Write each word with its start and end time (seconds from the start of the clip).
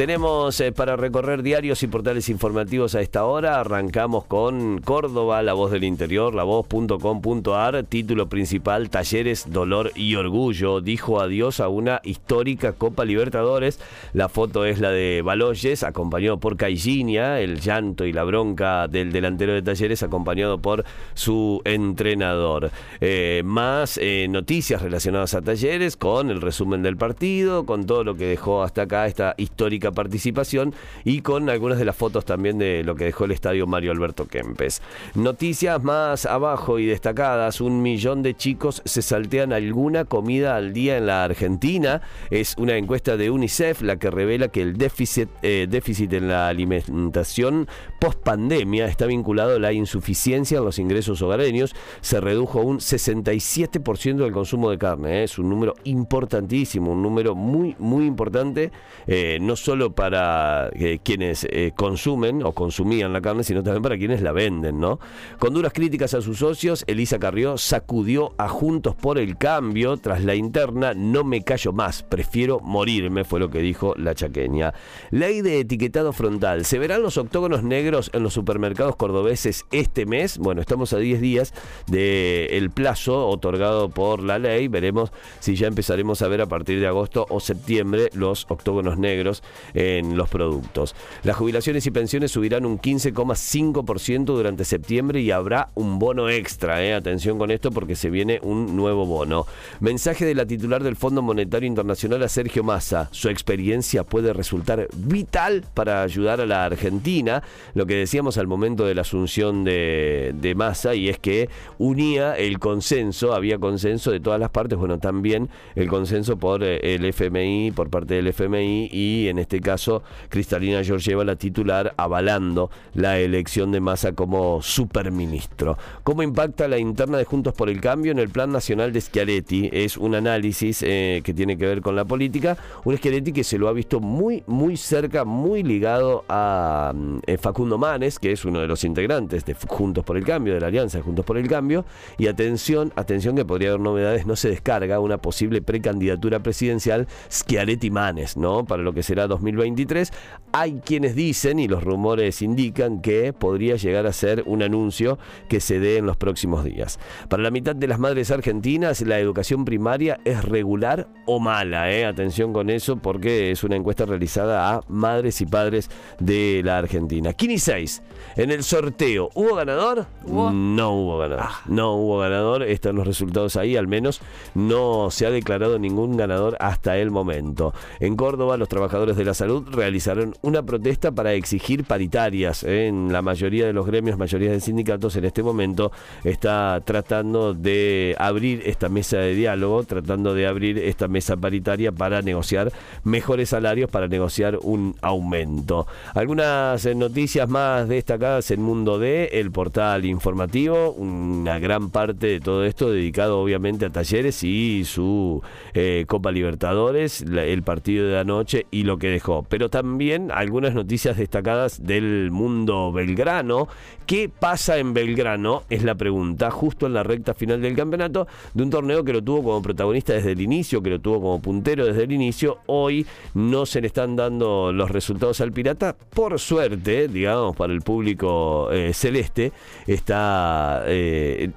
Tenemos 0.00 0.58
eh, 0.62 0.72
para 0.72 0.96
recorrer 0.96 1.42
diarios 1.42 1.82
y 1.82 1.86
portales 1.86 2.30
informativos 2.30 2.94
a 2.94 3.02
esta 3.02 3.26
hora. 3.26 3.60
Arrancamos 3.60 4.24
con 4.24 4.80
Córdoba, 4.80 5.42
La 5.42 5.52
Voz 5.52 5.72
del 5.72 5.84
Interior, 5.84 6.34
lavoz.com.ar. 6.34 7.82
Título 7.82 8.26
principal, 8.30 8.88
Talleres, 8.88 9.52
Dolor 9.52 9.92
y 9.94 10.14
Orgullo. 10.14 10.80
Dijo 10.80 11.20
adiós 11.20 11.60
a 11.60 11.68
una 11.68 12.00
histórica 12.02 12.72
Copa 12.72 13.04
Libertadores. 13.04 13.78
La 14.14 14.30
foto 14.30 14.64
es 14.64 14.80
la 14.80 14.90
de 14.90 15.20
Baloyes, 15.22 15.82
acompañado 15.82 16.40
por 16.40 16.56
Caillinia, 16.56 17.38
el 17.38 17.60
llanto 17.60 18.06
y 18.06 18.14
la 18.14 18.24
bronca 18.24 18.88
del 18.88 19.12
delantero 19.12 19.52
de 19.52 19.60
Talleres, 19.60 20.02
acompañado 20.02 20.62
por 20.62 20.86
su 21.12 21.60
entrenador. 21.66 22.70
Eh, 23.02 23.42
más 23.44 23.98
eh, 24.00 24.28
noticias 24.30 24.80
relacionadas 24.80 25.34
a 25.34 25.42
Talleres, 25.42 25.98
con 25.98 26.30
el 26.30 26.40
resumen 26.40 26.82
del 26.82 26.96
partido, 26.96 27.66
con 27.66 27.84
todo 27.84 28.02
lo 28.02 28.14
que 28.14 28.24
dejó 28.24 28.62
hasta 28.62 28.80
acá 28.80 29.06
esta 29.06 29.34
histórica 29.36 29.89
participación 29.92 30.74
y 31.04 31.22
con 31.22 31.48
algunas 31.50 31.78
de 31.78 31.84
las 31.84 31.96
fotos 31.96 32.24
también 32.24 32.58
de 32.58 32.82
lo 32.84 32.94
que 32.94 33.04
dejó 33.04 33.24
el 33.24 33.32
estadio 33.32 33.66
Mario 33.66 33.92
Alberto 33.92 34.26
Kempes. 34.26 34.82
Noticias 35.14 35.82
más 35.82 36.26
abajo 36.26 36.78
y 36.78 36.86
destacadas, 36.86 37.60
un 37.60 37.82
millón 37.82 38.22
de 38.22 38.36
chicos 38.36 38.82
se 38.84 39.02
saltean 39.02 39.52
alguna 39.52 40.04
comida 40.04 40.56
al 40.56 40.72
día 40.72 40.96
en 40.96 41.06
la 41.06 41.24
Argentina. 41.24 42.02
Es 42.30 42.56
una 42.58 42.76
encuesta 42.76 43.16
de 43.16 43.30
UNICEF 43.30 43.82
la 43.82 43.96
que 43.96 44.10
revela 44.10 44.48
que 44.48 44.62
el 44.62 44.76
déficit, 44.76 45.28
eh, 45.42 45.66
déficit 45.68 46.12
en 46.12 46.28
la 46.28 46.48
alimentación 46.48 47.68
post 47.98 48.20
pandemia 48.20 48.86
está 48.86 49.06
vinculado 49.06 49.56
a 49.56 49.58
la 49.58 49.72
insuficiencia 49.72 50.58
en 50.58 50.64
los 50.64 50.78
ingresos 50.78 51.22
hogareños. 51.22 51.74
Se 52.00 52.20
redujo 52.20 52.60
un 52.60 52.78
67% 52.78 54.16
del 54.16 54.32
consumo 54.32 54.70
de 54.70 54.78
carne. 54.78 55.20
¿eh? 55.20 55.24
Es 55.24 55.38
un 55.38 55.48
número 55.48 55.74
importantísimo, 55.84 56.92
un 56.92 57.02
número 57.02 57.34
muy, 57.34 57.76
muy 57.78 58.06
importante, 58.06 58.72
eh, 59.06 59.38
no 59.40 59.56
solo 59.56 59.69
para 59.94 60.68
eh, 60.74 60.98
quienes 61.02 61.44
eh, 61.44 61.72
consumen 61.76 62.42
o 62.42 62.52
consumían 62.52 63.12
la 63.12 63.20
carne, 63.20 63.44
sino 63.44 63.62
también 63.62 63.82
para 63.82 63.96
quienes 63.96 64.20
la 64.20 64.32
venden, 64.32 64.80
¿no? 64.80 64.98
Con 65.38 65.54
duras 65.54 65.72
críticas 65.72 66.12
a 66.14 66.20
sus 66.20 66.38
socios, 66.38 66.82
Elisa 66.88 67.20
Carrió 67.20 67.56
sacudió 67.56 68.32
a 68.36 68.48
Juntos 68.48 68.96
por 68.96 69.16
el 69.18 69.38
Cambio 69.38 69.96
tras 69.96 70.24
la 70.24 70.34
interna 70.34 70.92
No 70.92 71.22
me 71.22 71.42
callo 71.42 71.72
más, 71.72 72.02
prefiero 72.02 72.58
morirme, 72.60 73.22
fue 73.22 73.38
lo 73.38 73.48
que 73.48 73.60
dijo 73.60 73.94
la 73.96 74.14
chaqueña. 74.14 74.74
Ley 75.10 75.40
de 75.40 75.60
etiquetado 75.60 76.12
frontal. 76.12 76.64
¿Se 76.64 76.80
verán 76.80 77.02
los 77.02 77.16
octógonos 77.16 77.62
negros 77.62 78.10
en 78.12 78.24
los 78.24 78.34
supermercados 78.34 78.96
cordobeses 78.96 79.66
este 79.70 80.04
mes? 80.04 80.38
Bueno, 80.38 80.60
estamos 80.60 80.92
a 80.92 80.98
10 80.98 81.20
días 81.20 81.54
del 81.86 82.70
plazo 82.70 83.28
otorgado 83.28 83.88
por 83.88 84.20
la 84.22 84.40
ley. 84.40 84.66
Veremos 84.66 85.12
si 85.38 85.54
ya 85.54 85.68
empezaremos 85.68 86.22
a 86.22 86.28
ver 86.28 86.40
a 86.40 86.46
partir 86.46 86.80
de 86.80 86.88
agosto 86.88 87.26
o 87.30 87.38
septiembre 87.38 88.10
los 88.14 88.46
octógonos 88.48 88.98
negros 88.98 89.42
en 89.74 90.16
los 90.16 90.28
productos. 90.28 90.94
Las 91.22 91.36
jubilaciones 91.36 91.86
y 91.86 91.90
pensiones 91.90 92.32
subirán 92.32 92.66
un 92.66 92.78
15,5% 92.78 94.24
durante 94.24 94.64
septiembre 94.64 95.20
y 95.20 95.30
habrá 95.30 95.70
un 95.74 95.98
bono 95.98 96.28
extra. 96.28 96.84
Eh. 96.84 96.94
Atención 96.94 97.38
con 97.38 97.50
esto 97.50 97.70
porque 97.70 97.96
se 97.96 98.10
viene 98.10 98.40
un 98.42 98.76
nuevo 98.76 99.06
bono. 99.06 99.46
Mensaje 99.80 100.24
de 100.24 100.34
la 100.34 100.46
titular 100.46 100.82
del 100.82 100.96
Fondo 100.96 101.22
Monetario 101.22 101.66
Internacional 101.66 102.22
a 102.22 102.28
Sergio 102.28 102.64
Massa. 102.64 103.08
Su 103.12 103.28
experiencia 103.28 104.04
puede 104.04 104.32
resultar 104.32 104.88
vital 104.96 105.64
para 105.74 106.02
ayudar 106.02 106.40
a 106.40 106.46
la 106.46 106.64
Argentina. 106.64 107.42
Lo 107.74 107.86
que 107.86 107.94
decíamos 107.94 108.38
al 108.38 108.46
momento 108.46 108.84
de 108.84 108.94
la 108.94 109.02
asunción 109.02 109.64
de, 109.64 110.34
de 110.34 110.54
Massa 110.54 110.94
y 110.94 111.08
es 111.08 111.18
que 111.18 111.48
unía 111.78 112.34
el 112.36 112.58
consenso, 112.58 113.34
había 113.34 113.58
consenso 113.58 114.10
de 114.10 114.20
todas 114.20 114.40
las 114.40 114.50
partes, 114.50 114.78
bueno, 114.78 114.98
también 114.98 115.48
el 115.74 115.88
consenso 115.88 116.38
por 116.38 116.62
eh, 116.62 116.94
el 116.94 117.04
FMI, 117.04 117.72
por 117.72 117.90
parte 117.90 118.14
del 118.14 118.28
FMI 118.28 118.88
y 118.92 119.28
en 119.28 119.38
este 119.38 119.49
caso 119.58 120.04
Cristalina 120.28 120.84
Georgieva, 120.84 121.24
la 121.24 121.34
titular, 121.34 121.94
avalando 121.96 122.70
la 122.94 123.18
elección 123.18 123.72
de 123.72 123.80
Massa 123.80 124.12
como 124.12 124.62
superministro. 124.62 125.78
¿Cómo 126.04 126.22
impacta 126.22 126.68
la 126.68 126.78
interna 126.78 127.18
de 127.18 127.24
Juntos 127.24 127.54
por 127.54 127.70
el 127.70 127.80
Cambio 127.80 128.12
en 128.12 128.18
el 128.18 128.28
Plan 128.28 128.52
Nacional 128.52 128.92
de 128.92 129.00
Schiaretti? 129.00 129.70
Es 129.72 129.96
un 129.96 130.14
análisis 130.14 130.82
eh, 130.82 131.22
que 131.24 131.34
tiene 131.34 131.56
que 131.56 131.66
ver 131.66 131.80
con 131.80 131.96
la 131.96 132.04
política, 132.04 132.56
un 132.84 132.96
Schiaretti 132.96 133.32
que 133.32 133.44
se 133.44 133.58
lo 133.58 133.68
ha 133.68 133.72
visto 133.72 134.00
muy, 134.00 134.44
muy 134.46 134.76
cerca, 134.76 135.24
muy 135.24 135.62
ligado 135.62 136.24
a 136.28 136.92
eh, 137.26 137.38
Facundo 137.38 137.78
Manes, 137.78 138.18
que 138.18 138.32
es 138.32 138.44
uno 138.44 138.60
de 138.60 138.66
los 138.66 138.84
integrantes 138.84 139.44
de 139.44 139.54
Juntos 139.54 140.04
por 140.04 140.16
el 140.16 140.24
Cambio, 140.24 140.54
de 140.54 140.60
la 140.60 140.66
Alianza 140.66 140.98
de 140.98 141.02
Juntos 141.02 141.24
por 141.24 141.38
el 141.38 141.48
Cambio, 141.48 141.84
y 142.18 142.26
atención, 142.26 142.92
atención 142.96 143.36
que 143.36 143.44
podría 143.44 143.70
haber 143.70 143.80
novedades, 143.80 144.26
no 144.26 144.36
se 144.36 144.50
descarga 144.50 145.00
una 145.00 145.18
posible 145.18 145.62
precandidatura 145.62 146.42
presidencial 146.42 147.06
Schiaretti-Manes, 147.30 148.36
¿no? 148.36 148.64
Para 148.64 148.82
lo 148.82 148.92
que 148.92 149.02
será 149.02 149.26
2023. 149.40 150.12
Hay 150.52 150.80
quienes 150.84 151.14
dicen, 151.14 151.58
y 151.58 151.68
los 151.68 151.82
rumores 151.82 152.42
indican, 152.42 153.00
que 153.00 153.32
podría 153.32 153.76
llegar 153.76 154.06
a 154.06 154.12
ser 154.12 154.42
un 154.46 154.62
anuncio 154.62 155.18
que 155.48 155.60
se 155.60 155.78
dé 155.78 155.96
en 155.96 156.06
los 156.06 156.16
próximos 156.16 156.64
días. 156.64 156.98
Para 157.28 157.42
la 157.42 157.50
mitad 157.50 157.76
de 157.76 157.86
las 157.86 157.98
madres 157.98 158.30
argentinas, 158.30 159.00
la 159.02 159.18
educación 159.18 159.64
primaria 159.64 160.20
es 160.24 160.44
regular 160.44 161.08
o 161.26 161.38
mala. 161.38 161.92
¿eh? 161.92 162.04
Atención 162.04 162.52
con 162.52 162.70
eso, 162.70 162.96
porque 162.96 163.50
es 163.50 163.64
una 163.64 163.76
encuesta 163.76 164.06
realizada 164.06 164.74
a 164.74 164.82
madres 164.88 165.40
y 165.40 165.46
padres 165.46 165.90
de 166.18 166.62
la 166.64 166.78
Argentina. 166.78 167.32
Kini 167.32 167.58
6, 167.58 168.02
en 168.36 168.50
el 168.50 168.64
sorteo, 168.64 169.30
¿hubo 169.34 169.54
ganador? 169.54 170.06
No 170.26 170.92
hubo 170.92 171.18
ganador. 171.18 171.44
Ah. 171.48 171.60
No 171.66 171.94
hubo 171.94 172.18
ganador. 172.18 172.62
Están 172.62 172.96
los 172.96 173.06
resultados 173.06 173.56
ahí, 173.56 173.76
al 173.76 173.86
menos 173.86 174.20
no 174.54 175.10
se 175.10 175.26
ha 175.26 175.30
declarado 175.30 175.78
ningún 175.78 176.16
ganador 176.16 176.56
hasta 176.60 176.98
el 176.98 177.10
momento. 177.10 177.72
En 178.00 178.16
Córdoba, 178.16 178.56
los 178.56 178.68
trabajadores 178.68 179.16
de 179.16 179.24
la 179.24 179.29
salud 179.34 179.66
realizaron 179.70 180.34
una 180.42 180.62
protesta 180.62 181.12
para 181.12 181.34
exigir 181.34 181.84
paritarias. 181.84 182.64
¿eh? 182.64 182.86
En 182.86 183.12
la 183.12 183.22
mayoría 183.22 183.66
de 183.66 183.72
los 183.72 183.86
gremios, 183.86 184.18
mayoría 184.18 184.50
de 184.50 184.60
sindicatos 184.60 185.16
en 185.16 185.24
este 185.24 185.42
momento 185.42 185.92
está 186.24 186.80
tratando 186.84 187.54
de 187.54 188.16
abrir 188.18 188.62
esta 188.66 188.88
mesa 188.88 189.18
de 189.18 189.34
diálogo, 189.34 189.84
tratando 189.84 190.34
de 190.34 190.46
abrir 190.46 190.78
esta 190.78 191.08
mesa 191.08 191.36
paritaria 191.36 191.92
para 191.92 192.22
negociar 192.22 192.72
mejores 193.04 193.50
salarios, 193.50 193.90
para 193.90 194.08
negociar 194.08 194.58
un 194.62 194.96
aumento. 195.02 195.86
Algunas 196.14 196.84
eh, 196.86 196.94
noticias 196.94 197.48
más 197.48 197.88
destacadas 197.88 198.50
en 198.50 198.62
Mundo 198.62 198.98
D, 198.98 199.30
el 199.32 199.50
portal 199.50 200.04
informativo, 200.04 200.92
una 200.92 201.58
gran 201.58 201.90
parte 201.90 202.26
de 202.26 202.40
todo 202.40 202.64
esto 202.64 202.90
dedicado 202.90 203.40
obviamente 203.40 203.86
a 203.86 203.90
talleres 203.90 204.42
y 204.42 204.84
su 204.84 205.42
eh, 205.74 206.04
Copa 206.06 206.32
Libertadores, 206.32 207.22
el 207.22 207.62
partido 207.62 208.08
de 208.08 208.18
anoche 208.18 208.66
y 208.70 208.84
lo 208.84 208.98
que 208.98 209.10
Pero 209.48 209.68
también 209.68 210.30
algunas 210.30 210.74
noticias 210.74 211.16
destacadas 211.16 211.84
del 211.84 212.30
mundo 212.30 212.92
belgrano. 212.92 213.68
¿Qué 214.06 214.28
pasa 214.28 214.78
en 214.78 214.92
Belgrano? 214.92 215.62
Es 215.70 215.84
la 215.84 215.94
pregunta, 215.94 216.50
justo 216.50 216.86
en 216.86 216.94
la 216.94 217.02
recta 217.02 217.32
final 217.32 217.60
del 217.60 217.76
campeonato, 217.76 218.26
de 218.54 218.62
un 218.62 218.70
torneo 218.70 219.04
que 219.04 219.12
lo 219.12 219.22
tuvo 219.22 219.44
como 219.44 219.62
protagonista 219.62 220.14
desde 220.14 220.32
el 220.32 220.40
inicio, 220.40 220.82
que 220.82 220.90
lo 220.90 221.00
tuvo 221.00 221.20
como 221.20 221.40
puntero 221.40 221.86
desde 221.86 222.04
el 222.04 222.12
inicio. 222.12 222.58
Hoy 222.66 223.06
no 223.34 223.66
se 223.66 223.80
le 223.80 223.86
están 223.86 224.16
dando 224.16 224.72
los 224.72 224.90
resultados 224.90 225.40
al 225.40 225.52
Pirata. 225.52 225.96
Por 225.96 226.38
suerte, 226.40 227.08
digamos, 227.08 227.56
para 227.56 227.72
el 227.72 227.82
público 227.82 228.70
eh, 228.72 228.92
celeste, 228.92 229.52
está... 229.86 230.82
Eh, 230.86 231.50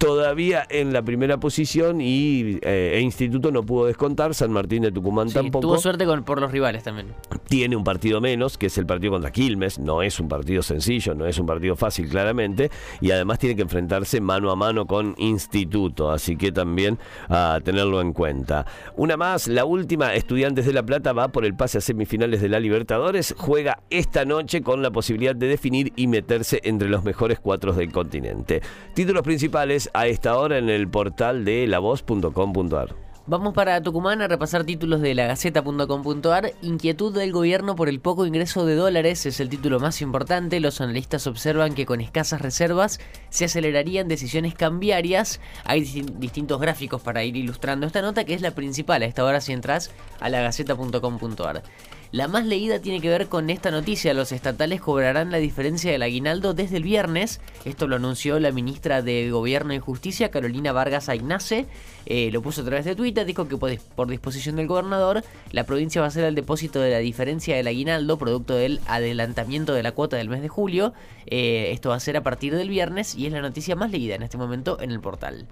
todavía 0.00 0.66
en 0.70 0.94
la 0.94 1.02
primera 1.02 1.38
posición 1.38 2.00
y 2.00 2.58
eh, 2.62 2.92
e 2.94 3.00
Instituto 3.00 3.52
no 3.52 3.64
pudo 3.64 3.84
descontar, 3.84 4.34
San 4.34 4.50
Martín 4.50 4.82
de 4.82 4.90
Tucumán 4.90 5.28
tampoco. 5.28 5.60
Tuvo 5.60 5.78
suerte 5.78 6.06
con, 6.06 6.24
por 6.24 6.40
los 6.40 6.50
rivales 6.50 6.82
también. 6.82 7.08
Tiene 7.48 7.76
un 7.76 7.84
partido 7.84 8.18
menos, 8.18 8.56
que 8.56 8.66
es 8.66 8.78
el 8.78 8.86
partido 8.86 9.12
contra 9.12 9.30
Quilmes, 9.30 9.78
no 9.78 10.00
es 10.00 10.18
un 10.18 10.26
partido 10.26 10.62
sencillo, 10.62 11.14
no 11.14 11.26
es 11.26 11.38
un 11.38 11.44
partido 11.44 11.76
fácil 11.76 12.08
claramente, 12.08 12.70
y 13.02 13.10
además 13.10 13.38
tiene 13.40 13.54
que 13.56 13.62
enfrentarse 13.62 14.22
mano 14.22 14.50
a 14.50 14.56
mano 14.56 14.86
con 14.86 15.14
Instituto, 15.18 16.10
así 16.10 16.36
que 16.36 16.50
también 16.50 16.98
a 17.28 17.60
tenerlo 17.62 18.00
en 18.00 18.14
cuenta. 18.14 18.64
Una 18.96 19.18
más, 19.18 19.48
la 19.48 19.66
última, 19.66 20.14
Estudiantes 20.14 20.64
de 20.64 20.72
La 20.72 20.82
Plata 20.82 21.12
va 21.12 21.28
por 21.28 21.44
el 21.44 21.54
pase 21.54 21.76
a 21.76 21.80
semifinales 21.82 22.40
de 22.40 22.48
la 22.48 22.58
Libertadores, 22.58 23.34
juega 23.36 23.82
esta 23.90 24.24
noche 24.24 24.62
con 24.62 24.80
la 24.80 24.90
posibilidad 24.90 25.36
de 25.36 25.46
definir 25.46 25.92
y 25.94 26.06
meterse 26.06 26.62
entre 26.64 26.88
los 26.88 27.04
mejores 27.04 27.38
cuatro 27.38 27.74
del 27.74 27.92
continente. 27.92 28.62
Títulos 28.94 29.22
principales, 29.22 29.89
a 29.92 30.06
esta 30.06 30.38
hora 30.38 30.58
en 30.58 30.68
el 30.68 30.88
portal 30.88 31.44
de 31.44 31.66
lavoz.com.ar. 31.66 33.10
Vamos 33.26 33.54
para 33.54 33.80
Tucumán 33.80 34.22
a 34.22 34.26
repasar 34.28 34.64
títulos 34.64 35.00
de 35.00 35.14
la 35.14 35.26
Gaceta.com.ar. 35.26 36.52
Inquietud 36.62 37.14
del 37.14 37.30
gobierno 37.30 37.76
por 37.76 37.88
el 37.88 38.00
poco 38.00 38.26
ingreso 38.26 38.66
de 38.66 38.74
dólares 38.74 39.24
es 39.24 39.38
el 39.38 39.48
título 39.48 39.78
más 39.78 40.02
importante. 40.02 40.58
Los 40.58 40.80
analistas 40.80 41.28
observan 41.28 41.74
que 41.74 41.86
con 41.86 42.00
escasas 42.00 42.40
reservas 42.40 42.98
se 43.28 43.44
acelerarían 43.44 44.08
decisiones 44.08 44.54
cambiarias. 44.54 45.40
Hay 45.64 45.82
distintos 45.82 46.60
gráficos 46.60 47.02
para 47.02 47.22
ir 47.22 47.36
ilustrando 47.36 47.86
esta 47.86 48.02
nota, 48.02 48.24
que 48.24 48.34
es 48.34 48.40
la 48.40 48.50
principal 48.50 49.02
a 49.02 49.06
esta 49.06 49.24
hora 49.24 49.40
si 49.40 49.52
entras 49.52 49.92
a 50.18 50.28
la 50.28 50.40
Gaceta.com.ar. 50.40 51.62
La 52.12 52.26
más 52.26 52.44
leída 52.44 52.80
tiene 52.80 53.00
que 53.00 53.08
ver 53.08 53.28
con 53.28 53.50
esta 53.50 53.70
noticia. 53.70 54.14
Los 54.14 54.32
estatales 54.32 54.80
cobrarán 54.80 55.30
la 55.30 55.38
diferencia 55.38 55.92
del 55.92 56.02
aguinaldo 56.02 56.54
desde 56.54 56.78
el 56.78 56.82
viernes. 56.82 57.40
Esto 57.64 57.86
lo 57.86 57.96
anunció 57.96 58.40
la 58.40 58.50
ministra 58.50 59.00
de 59.00 59.30
Gobierno 59.30 59.74
y 59.74 59.78
Justicia, 59.78 60.32
Carolina 60.32 60.72
Vargas 60.72 61.08
Aignace. 61.08 61.66
Eh, 62.06 62.30
lo 62.32 62.42
puso 62.42 62.62
a 62.62 62.64
través 62.64 62.84
de 62.84 62.96
Twitter. 62.96 63.24
Dijo 63.24 63.46
que 63.46 63.56
por 63.56 64.08
disposición 64.08 64.56
del 64.56 64.66
gobernador, 64.66 65.22
la 65.52 65.62
provincia 65.62 66.00
va 66.00 66.06
a 66.06 66.08
hacer 66.08 66.24
el 66.24 66.34
depósito 66.34 66.80
de 66.80 66.90
la 66.90 66.98
diferencia 66.98 67.54
del 67.54 67.68
aguinaldo, 67.68 68.18
producto 68.18 68.56
del 68.56 68.80
adelantamiento 68.88 69.72
de 69.72 69.84
la 69.84 69.92
cuota 69.92 70.16
del 70.16 70.28
mes 70.28 70.42
de 70.42 70.48
julio. 70.48 70.92
Eh, 71.26 71.70
esto 71.70 71.90
va 71.90 71.94
a 71.94 72.00
ser 72.00 72.16
a 72.16 72.24
partir 72.24 72.56
del 72.56 72.70
viernes 72.70 73.14
y 73.14 73.26
es 73.26 73.32
la 73.32 73.40
noticia 73.40 73.76
más 73.76 73.92
leída 73.92 74.16
en 74.16 74.24
este 74.24 74.36
momento 74.36 74.80
en 74.80 74.90
el 74.90 74.98
portal. 74.98 75.46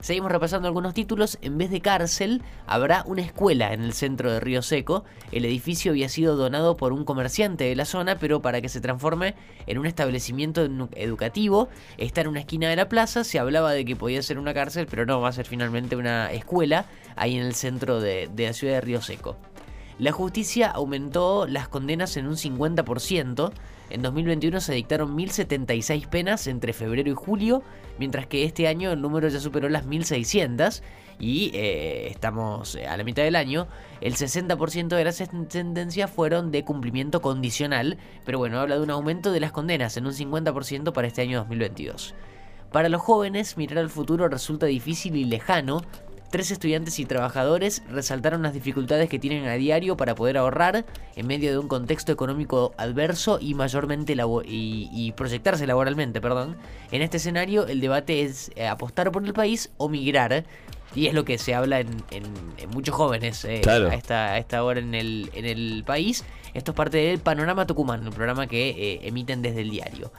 Seguimos 0.00 0.32
repasando 0.32 0.66
algunos 0.66 0.94
títulos. 0.94 1.38
En 1.42 1.58
vez 1.58 1.70
de 1.70 1.82
cárcel, 1.82 2.42
habrá 2.66 3.04
una 3.06 3.20
escuela 3.20 3.74
en 3.74 3.82
el 3.82 3.92
centro 3.92 4.32
de 4.32 4.40
Río 4.40 4.62
Seco. 4.62 5.04
El 5.30 5.44
edificio 5.44 5.92
había 5.92 6.08
sido 6.08 6.36
donado 6.36 6.78
por 6.78 6.94
un 6.94 7.04
comerciante 7.04 7.64
de 7.64 7.76
la 7.76 7.84
zona, 7.84 8.18
pero 8.18 8.40
para 8.40 8.62
que 8.62 8.70
se 8.70 8.80
transforme 8.80 9.34
en 9.66 9.76
un 9.76 9.84
establecimiento 9.84 10.66
educativo, 10.94 11.68
está 11.98 12.22
en 12.22 12.28
una 12.28 12.40
esquina 12.40 12.70
de 12.70 12.76
la 12.76 12.88
plaza. 12.88 13.24
Se 13.24 13.38
hablaba 13.38 13.72
de 13.72 13.84
que 13.84 13.94
podía 13.94 14.22
ser 14.22 14.38
una 14.38 14.54
cárcel, 14.54 14.86
pero 14.88 15.04
no, 15.04 15.20
va 15.20 15.28
a 15.28 15.32
ser 15.32 15.46
finalmente 15.46 15.96
una 15.96 16.32
escuela 16.32 16.86
ahí 17.16 17.36
en 17.36 17.44
el 17.44 17.54
centro 17.54 18.00
de, 18.00 18.30
la 18.34 18.54
ciudad 18.54 18.74
de 18.74 18.80
Río 18.80 19.02
Seco. 19.02 19.36
La 19.98 20.12
justicia 20.12 20.70
aumentó 20.70 21.46
las 21.46 21.68
condenas 21.68 22.16
en 22.16 22.26
un 22.26 22.36
50%. 22.36 23.52
En 23.90 24.02
2021 24.02 24.60
se 24.60 24.72
dictaron 24.72 25.16
1.076 25.16 26.08
penas 26.08 26.46
entre 26.46 26.72
febrero 26.72 27.10
y 27.10 27.14
julio, 27.14 27.62
mientras 27.98 28.26
que 28.26 28.44
este 28.44 28.68
año 28.68 28.92
el 28.92 29.00
número 29.00 29.28
ya 29.28 29.40
superó 29.40 29.68
las 29.68 29.84
1.600 29.84 30.80
y 31.18 31.50
eh, 31.54 32.08
estamos 32.08 32.76
a 32.76 32.96
la 32.96 33.02
mitad 33.02 33.24
del 33.24 33.34
año. 33.34 33.66
El 34.00 34.14
60% 34.14 34.88
de 34.88 35.04
las 35.04 35.16
sentencias 35.16 36.08
fueron 36.08 36.52
de 36.52 36.64
cumplimiento 36.64 37.20
condicional, 37.20 37.98
pero 38.24 38.38
bueno, 38.38 38.60
habla 38.60 38.76
de 38.76 38.82
un 38.82 38.90
aumento 38.90 39.32
de 39.32 39.40
las 39.40 39.50
condenas 39.50 39.96
en 39.96 40.06
un 40.06 40.12
50% 40.12 40.92
para 40.92 41.08
este 41.08 41.22
año 41.22 41.38
2022. 41.38 42.14
Para 42.70 42.88
los 42.88 43.02
jóvenes, 43.02 43.56
mirar 43.56 43.78
al 43.78 43.90
futuro 43.90 44.28
resulta 44.28 44.66
difícil 44.66 45.16
y 45.16 45.24
lejano, 45.24 45.82
Tres 46.30 46.52
estudiantes 46.52 47.00
y 47.00 47.06
trabajadores 47.06 47.82
resaltaron 47.90 48.42
las 48.42 48.54
dificultades 48.54 49.08
que 49.08 49.18
tienen 49.18 49.46
a 49.46 49.54
diario 49.54 49.96
para 49.96 50.14
poder 50.14 50.38
ahorrar 50.38 50.84
en 51.16 51.26
medio 51.26 51.50
de 51.50 51.58
un 51.58 51.66
contexto 51.66 52.12
económico 52.12 52.72
adverso 52.76 53.38
y 53.40 53.54
mayormente 53.54 54.14
y, 54.44 55.12
proyectarse 55.16 55.66
laboralmente. 55.66 56.20
Perdón. 56.20 56.56
En 56.92 57.02
este 57.02 57.16
escenario 57.16 57.66
el 57.66 57.80
debate 57.80 58.22
es 58.22 58.52
eh, 58.54 58.68
apostar 58.68 59.10
por 59.10 59.24
el 59.24 59.32
país 59.32 59.70
o 59.76 59.88
migrar. 59.88 60.44
Y 60.94 61.06
es 61.06 61.14
lo 61.14 61.24
que 61.24 61.38
se 61.38 61.54
habla 61.54 61.80
en, 61.80 61.88
muchos 62.72 62.94
jóvenes 62.94 63.44
eh, 63.44 63.62
a, 63.66 63.94
esta, 63.94 64.38
esta 64.38 64.62
hora 64.62 64.78
en 64.78 64.94
el, 64.94 65.30
en 65.34 65.44
el 65.44 65.82
país. 65.84 66.24
Esto 66.54 66.72
es 66.72 66.76
parte 66.76 66.98
del 66.98 67.18
Panorama 67.18 67.66
Tucumán, 67.66 68.06
un 68.06 68.12
programa 68.12 68.46
que 68.46 68.70
eh, 68.70 69.00
emiten 69.02 69.42
desde 69.42 69.62
el 69.62 69.70
diario. 69.70 70.12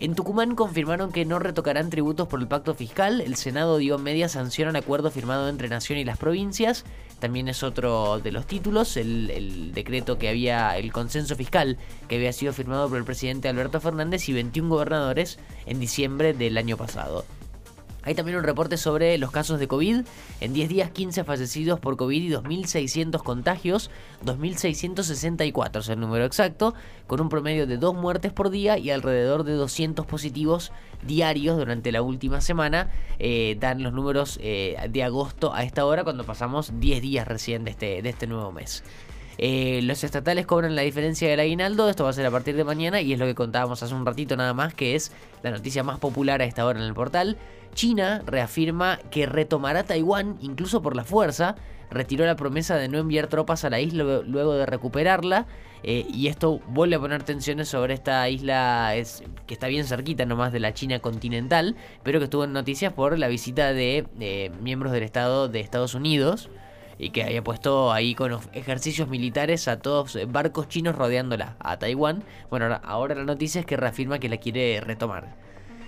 En 0.00 0.14
Tucumán 0.14 0.56
confirmaron 0.56 1.12
que 1.12 1.24
no 1.24 1.38
retocarán 1.38 1.88
tributos 1.88 2.26
por 2.26 2.40
el 2.40 2.48
pacto 2.48 2.74
fiscal. 2.74 3.20
El 3.20 3.36
Senado 3.36 3.78
dio 3.78 3.98
media 3.98 4.28
sanción 4.28 4.68
al 4.68 4.76
acuerdo 4.76 5.10
firmado 5.10 5.48
entre 5.48 5.68
Nación 5.68 5.98
y 5.98 6.04
las 6.04 6.18
provincias. 6.18 6.84
También 7.20 7.48
es 7.48 7.62
otro 7.62 8.18
de 8.18 8.32
los 8.32 8.46
títulos, 8.46 8.96
el, 8.96 9.30
el, 9.30 9.72
decreto 9.72 10.18
que 10.18 10.28
había, 10.28 10.76
el 10.76 10.92
consenso 10.92 11.36
fiscal 11.36 11.78
que 12.08 12.16
había 12.16 12.32
sido 12.32 12.52
firmado 12.52 12.88
por 12.88 12.98
el 12.98 13.04
presidente 13.04 13.48
Alberto 13.48 13.80
Fernández 13.80 14.28
y 14.28 14.32
21 14.32 14.68
gobernadores 14.68 15.38
en 15.66 15.80
diciembre 15.80 16.34
del 16.34 16.58
año 16.58 16.76
pasado. 16.76 17.24
Hay 18.04 18.14
también 18.14 18.36
un 18.36 18.44
reporte 18.44 18.76
sobre 18.76 19.16
los 19.18 19.30
casos 19.30 19.58
de 19.58 19.66
COVID. 19.66 20.02
En 20.40 20.52
10 20.52 20.68
días 20.68 20.90
15 20.90 21.24
fallecidos 21.24 21.80
por 21.80 21.96
COVID 21.96 22.22
y 22.22 22.30
2.600 22.30 23.22
contagios. 23.22 23.90
2.664 24.24 25.80
es 25.80 25.88
el 25.88 26.00
número 26.00 26.24
exacto, 26.24 26.74
con 27.06 27.20
un 27.20 27.28
promedio 27.30 27.66
de 27.66 27.78
2 27.78 27.94
muertes 27.94 28.32
por 28.32 28.50
día 28.50 28.76
y 28.76 28.90
alrededor 28.90 29.44
de 29.44 29.54
200 29.54 30.04
positivos 30.04 30.70
diarios 31.02 31.56
durante 31.56 31.92
la 31.92 32.02
última 32.02 32.40
semana. 32.40 32.90
Eh, 33.18 33.56
dan 33.58 33.82
los 33.82 33.92
números 33.92 34.38
eh, 34.42 34.76
de 34.90 35.02
agosto 35.02 35.54
a 35.54 35.64
esta 35.64 35.86
hora 35.86 36.04
cuando 36.04 36.24
pasamos 36.24 36.72
10 36.78 37.00
días 37.00 37.26
recién 37.26 37.64
de 37.64 37.70
este, 37.70 38.02
de 38.02 38.08
este 38.10 38.26
nuevo 38.26 38.52
mes. 38.52 38.84
Eh, 39.38 39.80
los 39.82 40.04
estatales 40.04 40.46
cobran 40.46 40.76
la 40.76 40.82
diferencia 40.82 41.28
del 41.28 41.40
aguinaldo, 41.40 41.88
esto 41.88 42.04
va 42.04 42.10
a 42.10 42.12
ser 42.12 42.26
a 42.26 42.30
partir 42.30 42.56
de 42.56 42.64
mañana 42.64 43.00
y 43.00 43.12
es 43.12 43.18
lo 43.18 43.26
que 43.26 43.34
contábamos 43.34 43.82
hace 43.82 43.94
un 43.94 44.06
ratito 44.06 44.36
nada 44.36 44.54
más, 44.54 44.74
que 44.74 44.94
es 44.94 45.12
la 45.42 45.50
noticia 45.50 45.82
más 45.82 45.98
popular 45.98 46.40
a 46.40 46.44
esta 46.44 46.64
hora 46.64 46.78
en 46.78 46.86
el 46.86 46.94
portal. 46.94 47.36
China 47.74 48.22
reafirma 48.26 48.98
que 49.10 49.26
retomará 49.26 49.82
Taiwán 49.82 50.38
incluso 50.40 50.82
por 50.82 50.94
la 50.94 51.04
fuerza, 51.04 51.56
retiró 51.90 52.24
la 52.24 52.36
promesa 52.36 52.76
de 52.76 52.88
no 52.88 52.98
enviar 52.98 53.26
tropas 53.26 53.64
a 53.64 53.70
la 53.70 53.80
isla 53.80 54.22
luego 54.24 54.54
de 54.54 54.66
recuperarla. 54.66 55.46
Eh, 55.86 56.06
y 56.08 56.28
esto 56.28 56.60
vuelve 56.68 56.96
a 56.96 56.98
poner 56.98 57.24
tensiones 57.24 57.68
sobre 57.68 57.92
esta 57.92 58.26
isla 58.30 58.94
que 59.46 59.52
está 59.52 59.66
bien 59.66 59.84
cerquita 59.84 60.24
nomás 60.24 60.50
de 60.50 60.58
la 60.58 60.72
China 60.72 60.98
continental, 61.00 61.76
pero 62.02 62.18
que 62.20 62.24
estuvo 62.24 62.44
en 62.44 62.54
noticias 62.54 62.94
por 62.94 63.18
la 63.18 63.28
visita 63.28 63.74
de 63.74 64.06
eh, 64.18 64.50
miembros 64.62 64.92
del 64.92 65.02
Estado 65.02 65.48
de 65.48 65.60
Estados 65.60 65.94
Unidos 65.94 66.48
y 66.98 67.10
que 67.10 67.24
había 67.24 67.42
puesto 67.42 67.92
ahí 67.92 68.14
con 68.14 68.38
ejercicios 68.52 69.08
militares 69.08 69.68
a 69.68 69.78
todos 69.80 70.16
eh, 70.16 70.26
barcos 70.26 70.68
chinos 70.68 70.96
rodeándola 70.96 71.56
a 71.58 71.78
Taiwán. 71.78 72.22
Bueno, 72.50 72.80
ahora 72.82 73.14
la 73.14 73.24
noticia 73.24 73.60
es 73.60 73.66
que 73.66 73.76
reafirma 73.76 74.18
que 74.18 74.28
la 74.28 74.38
quiere 74.38 74.80
retomar. 74.80 75.34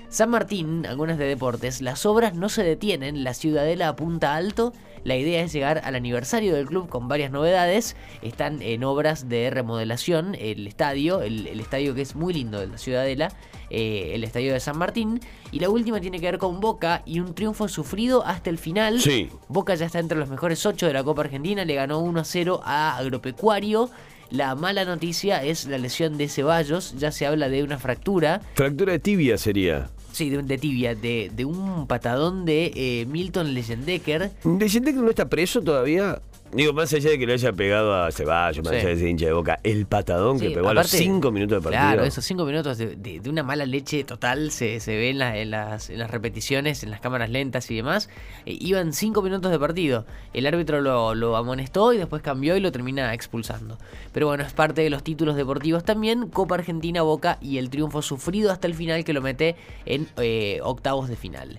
San 0.08 0.30
Martín, 0.30 0.86
algunas 0.86 1.18
de 1.18 1.26
deportes, 1.26 1.82
las 1.82 2.06
obras 2.06 2.34
no 2.34 2.48
se 2.48 2.62
detienen, 2.62 3.24
la 3.24 3.34
ciudadela 3.34 3.88
apunta 3.88 4.36
alto, 4.36 4.72
la 5.02 5.16
idea 5.16 5.42
es 5.42 5.52
llegar 5.52 5.82
al 5.84 5.96
aniversario 5.96 6.54
del 6.54 6.66
club 6.66 6.88
con 6.88 7.08
varias 7.08 7.32
novedades, 7.32 7.96
están 8.22 8.62
en 8.62 8.84
obras 8.84 9.28
de 9.28 9.50
remodelación, 9.50 10.36
el 10.36 10.66
estadio, 10.66 11.22
el, 11.22 11.48
estadio 11.60 11.94
que 11.94 12.02
es 12.02 12.14
muy 12.14 12.32
lindo 12.32 12.60
de 12.60 12.68
la 12.68 12.78
ciudadela, 12.78 13.32
eh, 13.68 14.12
el 14.14 14.22
estadio 14.22 14.52
de 14.52 14.60
San 14.60 14.78
Martín, 14.78 15.20
y 15.50 15.58
la 15.58 15.70
última 15.70 16.00
tiene 16.00 16.20
que 16.20 16.26
ver 16.26 16.38
con 16.38 16.60
Boca 16.60 17.02
y 17.04 17.18
un 17.18 17.34
triunfo 17.34 17.66
sufrido 17.66 18.24
hasta 18.24 18.48
el 18.48 18.58
final. 18.58 19.00
Boca 19.48 19.74
ya 19.74 19.86
está 19.86 19.98
entre 19.98 20.18
los 20.18 20.28
mejores 20.28 20.64
8 20.64 20.86
de 20.86 20.92
la 20.92 21.02
Copa 21.02 21.22
Argentina, 21.22 21.64
le 21.64 21.74
ganó 21.74 21.98
1 21.98 22.20
a 22.20 22.24
0 22.24 22.60
a 22.64 22.96
Agropecuario. 22.96 23.90
La 24.30 24.56
mala 24.56 24.84
noticia 24.84 25.44
es 25.44 25.66
la 25.66 25.78
lesión 25.78 26.18
de 26.18 26.28
Ceballos, 26.28 26.94
ya 26.98 27.12
se 27.12 27.26
habla 27.26 27.48
de 27.48 27.62
una 27.62 27.78
fractura. 27.78 28.40
Fractura 28.54 28.92
de 28.92 28.98
tibia 28.98 29.38
sería. 29.38 29.88
Sí, 30.16 30.30
de, 30.30 30.56
tibia, 30.56 30.94
de, 30.94 31.30
de, 31.36 31.44
un 31.44 31.86
patadón 31.86 32.46
de 32.46 32.72
eh, 32.74 33.04
Milton 33.04 33.52
Leyendecker. 33.52 34.30
¿Leyendecker 34.44 35.02
no 35.02 35.10
está 35.10 35.28
preso 35.28 35.60
todavía? 35.60 36.22
Digo, 36.52 36.72
más 36.72 36.92
allá 36.92 37.10
de 37.10 37.18
que 37.18 37.26
le 37.26 37.32
haya 37.34 37.52
pegado 37.52 37.94
a 37.94 38.10
Ceballos, 38.12 38.64
más 38.64 38.72
allá 38.72 38.86
de 38.86 38.92
ese 38.92 39.08
hincha 39.08 39.26
de 39.26 39.32
boca, 39.32 39.58
el 39.62 39.86
patadón 39.86 40.38
que 40.38 40.50
pegó 40.50 40.68
a 40.68 40.74
los 40.74 40.86
cinco 40.88 41.30
minutos 41.30 41.58
de 41.58 41.62
partido. 41.62 41.82
Claro, 41.82 42.04
esos 42.04 42.24
cinco 42.24 42.44
minutos 42.44 42.78
de, 42.78 43.20
una 43.28 43.42
mala 43.42 43.66
leche 43.66 44.04
total 44.04 44.50
se, 44.50 44.80
se 44.80 44.96
ve 44.96 45.10
en, 45.10 45.18
las, 45.18 45.90
en, 45.90 45.98
las, 45.98 46.10
repeticiones, 46.10 46.82
en 46.82 46.90
las 46.90 47.00
cámaras 47.00 47.30
lentas 47.30 47.70
y 47.70 47.76
demás. 47.76 48.08
Eh, 48.46 48.56
iban 48.60 48.92
cinco 48.92 49.22
minutos 49.22 49.50
de 49.50 49.58
partido. 49.58 50.06
El 50.32 50.46
árbitro 50.46 50.80
lo, 50.80 51.14
lo, 51.14 51.36
amonestó 51.36 51.92
y 51.92 51.98
después 51.98 52.22
cambió 52.22 52.56
y 52.56 52.60
lo 52.60 52.70
termina 52.70 53.12
expulsando. 53.12 53.76
Pero 54.12 54.28
bueno, 54.28 54.44
es 54.44 54.52
parte 54.52 54.82
de 54.82 54.90
los 54.90 55.02
títulos 55.02 55.36
deportivos 55.36 55.84
también. 55.84 56.28
Copa 56.28 56.54
Argentina, 56.54 57.02
Boca 57.02 57.38
y 57.40 57.58
el 57.58 57.70
triunfo 57.70 58.02
sufrido 58.02 58.52
hasta 58.52 58.66
el 58.66 58.74
final 58.74 59.04
que 59.04 59.12
lo 59.12 59.20
mete 59.20 59.56
en 59.84 60.08
eh, 60.16 60.60
octavos 60.62 61.08
de 61.08 61.16
final. 61.16 61.58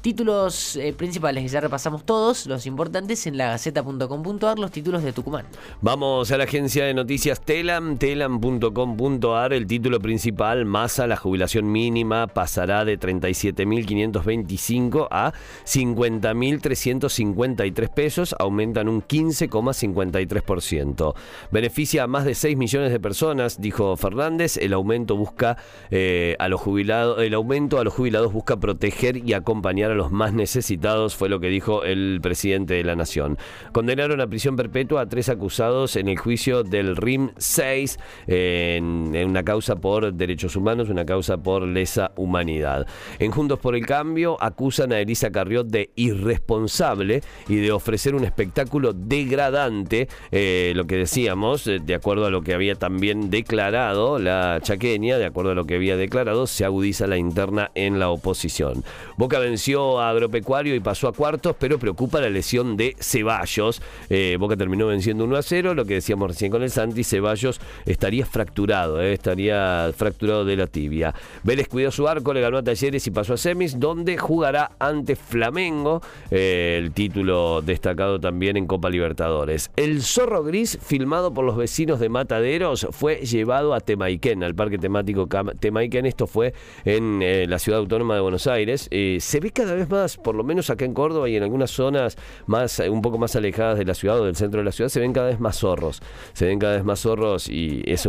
Títulos 0.00 0.76
eh, 0.76 0.94
principales 0.94 1.42
que 1.42 1.48
ya 1.48 1.60
repasamos 1.60 2.06
todos, 2.06 2.46
los 2.46 2.64
importantes 2.64 3.26
en 3.26 3.36
la 3.36 3.48
gaceta.com.ar, 3.48 4.58
los 4.58 4.70
títulos 4.70 5.02
de 5.02 5.12
Tucumán. 5.12 5.44
Vamos 5.82 6.32
a 6.32 6.38
la 6.38 6.44
agencia 6.44 6.86
de 6.86 6.94
noticias 6.94 7.42
Telam, 7.42 7.98
telam.com.ar, 7.98 9.52
el 9.52 9.66
título 9.66 10.00
principal, 10.00 10.64
masa, 10.64 11.06
la 11.06 11.16
jubilación 11.16 11.70
mínima 11.70 12.28
pasará 12.28 12.86
de 12.86 12.98
37.525 12.98 15.08
a 15.10 15.34
50.353 15.66 17.92
pesos, 17.92 18.34
aumentan 18.38 18.88
un 18.88 19.02
15,53%. 19.02 21.14
Beneficia 21.50 22.04
a 22.04 22.06
más 22.06 22.24
de 22.24 22.34
6 22.34 22.56
millones 22.56 22.90
de 22.90 23.00
personas, 23.00 23.60
dijo 23.60 23.98
Fernández, 23.98 24.56
el 24.56 24.72
aumento 24.72 25.16
busca 25.16 25.58
eh, 25.90 26.36
a 26.38 26.48
los 26.48 26.58
jubilados, 26.58 27.22
el 27.22 27.34
aumento 27.34 27.78
a 27.78 27.84
los 27.84 27.92
jubilados 27.92 28.32
busca 28.32 28.56
proteger 28.56 29.18
y 29.18 29.34
acompañar 29.34 29.89
a 29.90 29.94
los 29.94 30.10
más 30.10 30.32
necesitados, 30.32 31.16
fue 31.16 31.28
lo 31.28 31.40
que 31.40 31.48
dijo 31.48 31.84
el 31.84 32.20
presidente 32.22 32.74
de 32.74 32.84
la 32.84 32.96
Nación. 32.96 33.38
Condenaron 33.72 34.20
a 34.20 34.26
prisión 34.26 34.56
perpetua 34.56 35.02
a 35.02 35.06
tres 35.06 35.28
acusados 35.28 35.96
en 35.96 36.08
el 36.08 36.18
juicio 36.18 36.62
del 36.62 36.96
RIM 36.96 37.30
6, 37.36 37.98
en, 38.26 39.14
una 39.26 39.42
causa 39.42 39.76
por 39.76 40.12
derechos 40.12 40.56
humanos, 40.56 40.88
una 40.88 41.04
causa 41.04 41.36
por 41.36 41.62
lesa 41.66 42.12
humanidad. 42.16 42.86
En 43.18 43.30
Juntos 43.30 43.58
por 43.58 43.76
el 43.76 43.86
Cambio 43.86 44.36
acusan 44.40 44.92
a 44.92 45.00
Elisa 45.00 45.30
Carriot 45.30 45.66
de 45.66 45.90
irresponsable 45.96 47.22
y 47.48 47.56
de 47.56 47.72
ofrecer 47.72 48.14
un 48.14 48.24
espectáculo 48.24 48.92
degradante, 48.92 50.08
eh, 50.30 50.72
lo 50.74 50.86
que 50.86 50.96
decíamos, 50.96 51.66
eh, 51.66 51.78
de 51.82 51.94
acuerdo 51.94 52.26
a 52.26 52.30
lo 52.30 52.42
que 52.42 52.54
había 52.54 52.74
también 52.74 53.30
declarado 53.30 54.18
la 54.18 54.60
chaqueña, 54.62 55.18
de 55.18 55.26
acuerdo 55.26 55.52
a 55.52 55.54
lo 55.54 55.64
que 55.64 55.76
había 55.76 55.96
declarado, 55.96 56.46
se 56.46 56.64
agudiza 56.64 57.06
la 57.06 57.16
interna 57.16 57.70
en 57.74 57.98
la 57.98 58.10
oposición. 58.10 58.84
Boca 59.16 59.38
venció 59.38 59.79
Agropecuario 60.00 60.74
y 60.74 60.80
pasó 60.80 61.08
a 61.08 61.12
cuartos, 61.12 61.56
pero 61.58 61.78
preocupa 61.78 62.20
la 62.20 62.30
lesión 62.30 62.76
de 62.76 62.96
Ceballos. 62.98 63.82
Eh, 64.08 64.36
Boca 64.38 64.56
terminó 64.56 64.86
venciendo 64.86 65.24
1 65.24 65.36
a 65.36 65.42
0, 65.42 65.74
lo 65.74 65.84
que 65.84 65.94
decíamos 65.94 66.28
recién 66.28 66.50
con 66.50 66.62
el 66.62 66.70
Santi, 66.70 67.04
Ceballos 67.04 67.60
estaría 67.86 68.26
fracturado, 68.26 69.00
eh, 69.00 69.12
estaría 69.12 69.90
fracturado 69.96 70.44
de 70.44 70.56
la 70.56 70.66
tibia. 70.66 71.14
Vélez 71.42 71.68
cuidó 71.68 71.90
su 71.90 72.08
arco, 72.08 72.32
le 72.32 72.40
ganó 72.40 72.58
a 72.58 72.62
Talleres 72.62 73.06
y 73.06 73.10
pasó 73.10 73.34
a 73.34 73.36
semis, 73.36 73.78
donde 73.78 74.18
jugará 74.18 74.72
ante 74.78 75.16
Flamengo, 75.16 76.02
eh, 76.30 76.78
el 76.78 76.92
título 76.92 77.62
destacado 77.62 78.20
también 78.20 78.56
en 78.56 78.66
Copa 78.66 78.90
Libertadores. 78.90 79.70
El 79.76 80.02
zorro 80.02 80.42
gris, 80.44 80.78
filmado 80.82 81.32
por 81.32 81.44
los 81.44 81.56
vecinos 81.56 82.00
de 82.00 82.08
Mataderos, 82.08 82.86
fue 82.90 83.16
llevado 83.16 83.74
a 83.74 83.80
Temaiken, 83.80 84.44
al 84.44 84.54
parque 84.54 84.78
temático 84.78 85.28
Temaiken. 85.58 86.06
Esto 86.06 86.26
fue 86.26 86.54
en 86.84 87.20
la 87.48 87.58
ciudad 87.58 87.80
autónoma 87.80 88.14
de 88.14 88.20
Buenos 88.20 88.46
Aires. 88.46 88.88
Se 88.90 89.40
ve 89.40 89.50
cada 89.50 89.69
vez 89.74 89.88
más, 89.88 90.16
por 90.16 90.34
lo 90.34 90.44
menos 90.44 90.70
acá 90.70 90.84
en 90.84 90.94
Córdoba 90.94 91.28
y 91.28 91.36
en 91.36 91.42
algunas 91.42 91.70
zonas 91.70 92.16
más, 92.46 92.80
un 92.80 93.02
poco 93.02 93.18
más 93.18 93.36
alejadas 93.36 93.78
de 93.78 93.84
la 93.84 93.94
ciudad 93.94 94.20
o 94.20 94.24
del 94.24 94.36
centro 94.36 94.60
de 94.60 94.64
la 94.64 94.72
ciudad, 94.72 94.88
se 94.88 95.00
ven 95.00 95.12
cada 95.12 95.28
vez 95.28 95.40
más 95.40 95.58
zorros. 95.58 96.02
Se 96.32 96.46
ven 96.46 96.58
cada 96.58 96.76
vez 96.76 96.84
más 96.84 97.00
zorros 97.00 97.48
y 97.48 97.82
es 97.86 98.08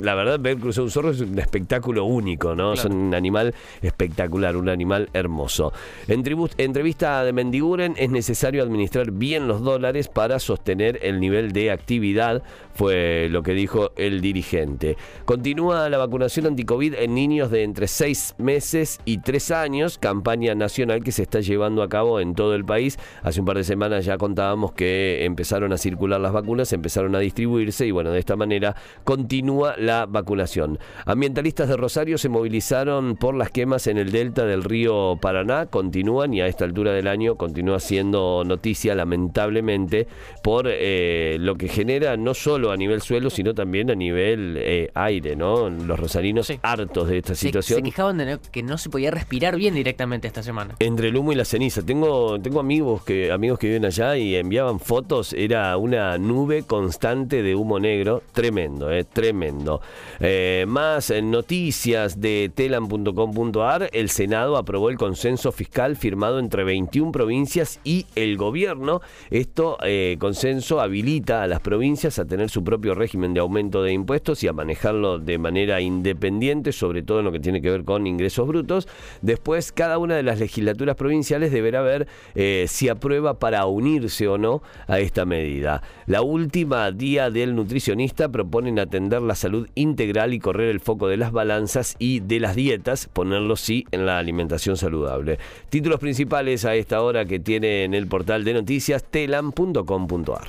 la 0.00 0.14
verdad, 0.14 0.38
ver 0.40 0.58
cruzar 0.58 0.84
un 0.84 0.90
zorro 0.90 1.10
es 1.10 1.20
un 1.20 1.38
espectáculo 1.38 2.04
único, 2.04 2.54
¿no? 2.54 2.72
Es 2.72 2.84
un 2.84 3.14
animal 3.14 3.54
espectacular, 3.82 4.56
un 4.56 4.68
animal 4.68 5.08
hermoso. 5.12 5.72
En 6.06 6.24
entrevista 6.58 7.24
de 7.24 7.32
Mendiguren, 7.32 7.94
es 7.96 8.10
necesario 8.10 8.62
administrar 8.62 9.10
bien 9.10 9.48
los 9.48 9.62
dólares 9.62 10.08
para 10.08 10.38
sostener 10.38 10.98
el 11.02 11.20
nivel 11.20 11.52
de 11.52 11.70
actividad, 11.70 12.42
fue 12.74 13.28
lo 13.30 13.42
que 13.42 13.52
dijo 13.52 13.90
el 13.96 14.20
dirigente. 14.20 14.96
Continúa 15.24 15.88
la 15.88 15.98
vacunación 15.98 16.46
anticovid 16.46 16.94
en 16.94 17.14
niños 17.14 17.50
de 17.50 17.62
entre 17.62 17.88
6 17.88 18.36
meses 18.38 19.00
y 19.04 19.18
3 19.18 19.50
años, 19.50 19.98
campaña 19.98 20.54
nacional 20.54 20.97
que 21.02 21.12
se 21.12 21.22
está 21.22 21.40
llevando 21.40 21.82
a 21.82 21.88
cabo 21.88 22.20
en 22.20 22.34
todo 22.34 22.54
el 22.54 22.64
país. 22.64 22.98
Hace 23.22 23.40
un 23.40 23.46
par 23.46 23.56
de 23.56 23.64
semanas 23.64 24.04
ya 24.04 24.18
contábamos 24.18 24.72
que 24.72 25.24
empezaron 25.24 25.72
a 25.72 25.78
circular 25.78 26.20
las 26.20 26.32
vacunas, 26.32 26.72
empezaron 26.72 27.14
a 27.14 27.18
distribuirse 27.18 27.86
y 27.86 27.90
bueno, 27.90 28.10
de 28.10 28.18
esta 28.18 28.36
manera 28.36 28.76
continúa 29.04 29.74
la 29.76 30.06
vacunación. 30.06 30.78
Ambientalistas 31.04 31.68
de 31.68 31.76
Rosario 31.76 32.18
se 32.18 32.28
movilizaron 32.28 33.16
por 33.16 33.34
las 33.34 33.50
quemas 33.50 33.86
en 33.86 33.98
el 33.98 34.12
delta 34.12 34.44
del 34.44 34.64
río 34.64 35.18
Paraná, 35.20 35.66
continúan 35.66 36.34
y 36.34 36.40
a 36.40 36.46
esta 36.46 36.64
altura 36.64 36.92
del 36.92 37.08
año 37.08 37.36
continúa 37.36 37.80
siendo 37.80 38.42
noticia 38.44 38.94
lamentablemente 38.94 40.06
por 40.42 40.66
eh, 40.68 41.36
lo 41.40 41.56
que 41.56 41.68
genera 41.68 42.16
no 42.16 42.34
solo 42.34 42.70
a 42.70 42.76
nivel 42.76 43.02
suelo, 43.02 43.30
sino 43.30 43.54
también 43.54 43.90
a 43.90 43.94
nivel 43.94 44.56
eh, 44.58 44.90
aire, 44.94 45.36
¿no? 45.36 45.68
Los 45.68 45.98
rosarinos 45.98 46.52
hartos 46.62 47.08
de 47.08 47.18
esta 47.18 47.34
situación. 47.34 47.78
Se 47.78 47.82
quejaban 47.82 48.18
de 48.18 48.38
que 48.50 48.62
no 48.62 48.78
se 48.78 48.90
podía 48.90 49.10
respirar 49.10 49.56
bien 49.56 49.74
directamente 49.74 50.28
esta 50.28 50.42
semana. 50.42 50.76
Entre 50.88 51.08
el 51.08 51.18
humo 51.18 51.32
y 51.32 51.34
la 51.34 51.44
ceniza. 51.44 51.82
Tengo, 51.82 52.40
tengo 52.40 52.60
amigos 52.60 53.04
que 53.04 53.30
amigos 53.30 53.58
que 53.58 53.66
viven 53.66 53.84
allá 53.84 54.16
y 54.16 54.34
enviaban 54.36 54.80
fotos, 54.80 55.34
era 55.34 55.76
una 55.76 56.16
nube 56.16 56.62
constante 56.62 57.42
de 57.42 57.54
humo 57.54 57.78
negro, 57.78 58.22
tremendo, 58.32 58.90
eh, 58.90 59.04
tremendo. 59.04 59.82
Eh, 60.18 60.64
más 60.66 61.12
noticias 61.22 62.22
de 62.22 62.50
telam.com.ar, 62.54 63.90
el 63.92 64.08
Senado 64.08 64.56
aprobó 64.56 64.88
el 64.88 64.96
consenso 64.96 65.52
fiscal 65.52 65.94
firmado 65.94 66.38
entre 66.38 66.64
21 66.64 67.12
provincias 67.12 67.80
y 67.84 68.06
el 68.14 68.38
gobierno. 68.38 69.02
Esto 69.28 69.76
eh, 69.84 70.16
consenso 70.18 70.80
habilita 70.80 71.42
a 71.42 71.46
las 71.48 71.60
provincias 71.60 72.18
a 72.18 72.24
tener 72.24 72.48
su 72.48 72.64
propio 72.64 72.94
régimen 72.94 73.34
de 73.34 73.40
aumento 73.40 73.82
de 73.82 73.92
impuestos 73.92 74.42
y 74.42 74.48
a 74.48 74.54
manejarlo 74.54 75.18
de 75.18 75.36
manera 75.36 75.82
independiente, 75.82 76.72
sobre 76.72 77.02
todo 77.02 77.18
en 77.18 77.26
lo 77.26 77.32
que 77.32 77.40
tiene 77.40 77.60
que 77.60 77.70
ver 77.70 77.84
con 77.84 78.06
ingresos 78.06 78.48
brutos. 78.48 78.88
Después, 79.20 79.70
cada 79.70 79.98
una 79.98 80.16
de 80.16 80.22
las 80.22 80.38
legislaturas 80.38 80.77
provinciales 80.96 81.52
deberá 81.52 81.82
ver 81.82 82.06
eh, 82.34 82.66
si 82.68 82.88
aprueba 82.88 83.38
para 83.38 83.66
unirse 83.66 84.28
o 84.28 84.38
no 84.38 84.62
a 84.86 84.98
esta 85.00 85.24
medida. 85.24 85.82
La 86.06 86.22
última 86.22 86.90
día 86.90 87.30
del 87.30 87.54
nutricionista 87.54 88.28
proponen 88.28 88.78
atender 88.78 89.22
la 89.22 89.34
salud 89.34 89.68
integral 89.74 90.34
y 90.34 90.38
correr 90.38 90.68
el 90.70 90.80
foco 90.80 91.08
de 91.08 91.16
las 91.16 91.32
balanzas 91.32 91.96
y 91.98 92.20
de 92.20 92.40
las 92.40 92.54
dietas, 92.54 93.08
ponerlo 93.12 93.56
sí 93.56 93.86
en 93.90 94.06
la 94.06 94.18
alimentación 94.18 94.76
saludable. 94.76 95.38
Títulos 95.68 96.00
principales 96.00 96.64
a 96.64 96.74
esta 96.74 97.02
hora 97.02 97.24
que 97.24 97.38
tiene 97.38 97.84
en 97.84 97.94
el 97.94 98.06
portal 98.06 98.44
de 98.44 98.54
noticias 98.54 99.04
telam.com.ar. 99.04 100.46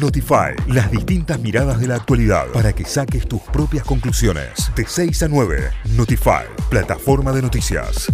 Notify, 0.00 0.54
las 0.66 0.90
distintas 0.90 1.38
miradas 1.38 1.80
de 1.80 1.86
la 1.86 1.94
actualidad 1.94 2.46
para 2.52 2.72
que 2.72 2.84
saques 2.84 3.26
tus 3.28 3.40
propias 3.40 3.84
conclusiones. 3.84 4.70
De 4.74 4.84
6 4.84 5.22
a 5.22 5.28
9, 5.28 5.70
Notify, 5.96 6.44
plataforma 6.68 7.32
de 7.32 7.42
noticias. 7.42 8.08